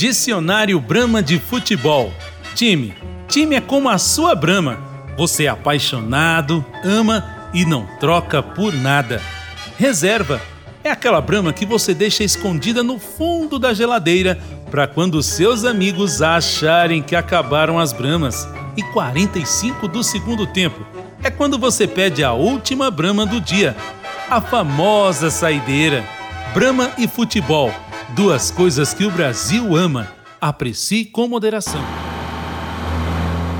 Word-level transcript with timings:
Dicionário 0.00 0.80
Brahma 0.80 1.22
de 1.22 1.38
Futebol. 1.38 2.10
Time. 2.54 2.94
Time 3.28 3.56
é 3.56 3.60
como 3.60 3.86
a 3.86 3.98
sua 3.98 4.34
Brahma. 4.34 4.78
Você 5.14 5.44
é 5.44 5.48
apaixonado, 5.48 6.64
ama 6.82 7.50
e 7.52 7.66
não 7.66 7.86
troca 7.98 8.42
por 8.42 8.72
nada. 8.72 9.20
Reserva. 9.76 10.40
É 10.82 10.90
aquela 10.90 11.20
Brahma 11.20 11.52
que 11.52 11.66
você 11.66 11.92
deixa 11.92 12.24
escondida 12.24 12.82
no 12.82 12.98
fundo 12.98 13.58
da 13.58 13.74
geladeira 13.74 14.40
para 14.70 14.86
quando 14.86 15.22
seus 15.22 15.66
amigos 15.66 16.22
acharem 16.22 17.02
que 17.02 17.14
acabaram 17.14 17.78
as 17.78 17.92
Brahmas. 17.92 18.48
E 18.78 18.82
45 18.82 19.86
do 19.86 20.02
segundo 20.02 20.46
tempo 20.46 20.80
é 21.22 21.30
quando 21.30 21.58
você 21.58 21.86
pede 21.86 22.24
a 22.24 22.32
última 22.32 22.90
Brahma 22.90 23.26
do 23.26 23.38
dia. 23.38 23.76
A 24.30 24.40
famosa 24.40 25.30
saideira. 25.30 26.02
Brahma 26.54 26.90
e 26.96 27.06
futebol 27.06 27.70
Duas 28.14 28.50
coisas 28.50 28.92
que 28.92 29.04
o 29.04 29.10
Brasil 29.10 29.76
ama. 29.76 30.08
Aprecie 30.40 31.04
com 31.04 31.28
moderação. 31.28 31.80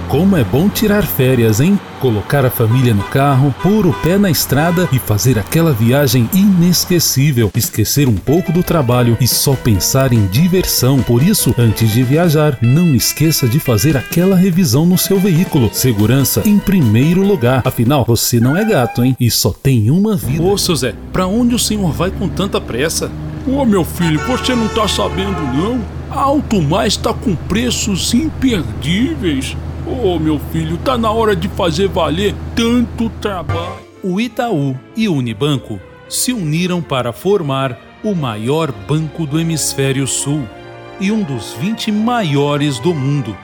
Como 0.09 0.37
é 0.37 0.43
bom 0.43 0.69
tirar 0.69 1.05
férias, 1.05 1.61
hein? 1.61 1.79
Colocar 2.01 2.45
a 2.45 2.51
família 2.51 2.93
no 2.93 3.05
carro, 3.05 3.55
pôr 3.63 3.87
o 3.87 3.93
pé 3.93 4.19
na 4.19 4.29
estrada 4.29 4.89
e 4.93 4.99
fazer 4.99 5.39
aquela 5.39 5.73
viagem 5.73 6.29
inesquecível. 6.35 7.49
Esquecer 7.55 8.09
um 8.09 8.17
pouco 8.17 8.51
do 8.51 8.61
trabalho 8.61 9.17
e 9.21 9.29
só 9.29 9.55
pensar 9.55 10.13
em 10.13 10.27
diversão. 10.27 11.01
Por 11.01 11.23
isso, 11.23 11.55
antes 11.57 11.93
de 11.93 12.03
viajar, 12.03 12.59
não 12.61 12.93
esqueça 12.93 13.47
de 13.47 13.61
fazer 13.61 13.97
aquela 13.97 14.35
revisão 14.35 14.85
no 14.85 14.99
seu 14.99 15.21
veículo. 15.21 15.71
Segurança 15.73 16.43
em 16.45 16.59
primeiro 16.59 17.23
lugar. 17.23 17.63
Afinal, 17.65 18.05
você 18.05 18.41
não 18.41 18.57
é 18.57 18.65
gato, 18.65 19.05
hein? 19.05 19.17
E 19.21 19.31
só 19.31 19.53
tem 19.53 19.93
uma 19.93 20.17
vida. 20.17 20.43
Ô, 20.43 20.59
seu 20.59 20.75
Zé, 20.75 20.93
pra 21.13 21.29
onde 21.29 21.55
o 21.55 21.59
senhor 21.59 21.93
vai 21.93 22.11
com 22.11 22.29
tanta 22.29 22.61
pressa? 22.61 23.13
Ô 23.47 23.65
meu 23.65 23.85
filho, 23.85 24.21
você 24.27 24.55
não 24.55 24.69
tá 24.69 24.87
sabendo 24.87 25.41
não? 25.41 25.81
A 26.11 26.21
Alto 26.21 26.61
Mais 26.61 26.97
tá 26.97 27.15
com 27.15 27.35
preços 27.35 28.13
imperdíveis. 28.13 29.57
Ô 29.87 30.19
meu 30.19 30.39
filho, 30.53 30.77
tá 30.77 30.99
na 30.99 31.11
hora 31.11 31.35
de 31.35 31.49
fazer 31.49 31.89
valer 31.89 32.35
tanto 32.55 33.09
trabalho. 33.21 33.81
O 34.03 34.21
Itaú 34.21 34.77
e 34.95 35.09
o 35.09 35.15
Unibanco 35.15 35.81
se 36.07 36.35
uniram 36.35 36.83
para 36.83 37.15
formar 37.15 37.79
o 38.05 38.15
maior 38.15 38.71
banco 38.71 39.25
do 39.25 39.41
hemisfério 39.41 40.07
sul 40.07 40.47
e 41.01 41.11
um 41.11 41.23
dos 41.23 41.55
20 41.55 41.91
maiores 41.93 42.79
do 42.79 42.95
mundo. 42.95 43.35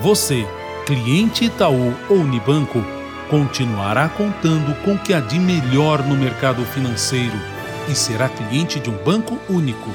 Você, 0.00 0.46
cliente 0.86 1.46
Itaú 1.46 1.92
ou 2.08 2.18
Unibanco, 2.18 2.84
continuará 3.28 4.08
contando 4.08 4.76
com 4.84 4.94
o 4.94 4.98
que 4.98 5.12
há 5.12 5.18
de 5.18 5.40
melhor 5.40 6.04
no 6.04 6.16
mercado 6.16 6.64
financeiro 6.66 7.59
e 7.90 7.94
será 7.94 8.28
cliente 8.28 8.78
de 8.78 8.88
um 8.88 8.96
banco 9.04 9.36
único 9.48 9.90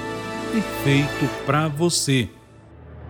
e 0.53 0.61
feito 0.83 1.29
para 1.45 1.69
você. 1.69 2.27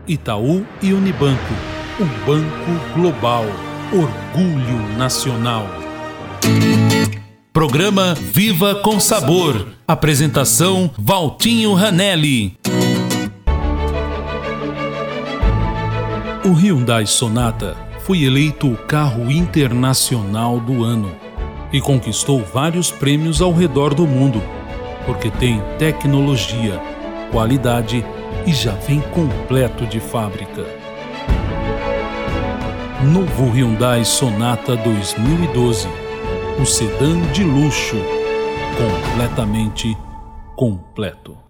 Itaú 0.08 0.64
e 0.81 0.94
Unibanco, 0.94 1.53
um 2.00 2.05
banco 2.25 2.94
global, 2.94 3.45
orgulho 3.91 4.97
nacional. 4.97 5.67
Programa 7.52 8.13
Viva 8.13 8.75
com 8.75 9.00
Sabor. 9.00 9.69
Apresentação 9.88 10.91
Valtinho 10.97 11.73
Ranelli. 11.73 12.56
O 16.44 16.52
Hyundai 16.53 17.08
Sonata 17.08 17.75
foi 18.02 18.23
eleito 18.23 18.72
o 18.72 18.78
carro 18.78 19.31
internacional 19.31 20.59
do 20.59 20.83
ano 20.83 21.11
e 21.73 21.81
conquistou 21.81 22.44
vários 22.44 22.91
prêmios 22.91 23.41
ao 23.41 23.52
redor 23.52 23.95
do 23.95 24.06
mundo 24.06 24.39
porque 25.05 25.29
tem 25.29 25.61
tecnologia, 25.77 26.79
qualidade 27.31 28.05
e 28.45 28.53
já 28.53 28.71
vem 28.73 29.01
completo 29.01 29.85
de 29.85 29.99
fábrica. 29.99 30.65
Novo 33.03 33.51
Hyundai 33.51 34.03
Sonata 34.03 34.75
2012, 34.75 35.87
o 36.59 36.65
sedã 36.65 37.19
de 37.31 37.44
luxo, 37.44 37.97
completamente 38.77 39.95
completo. 40.55 41.44